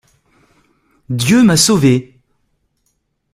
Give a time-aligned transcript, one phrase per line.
[1.11, 2.19] Dieu m'a sauvée!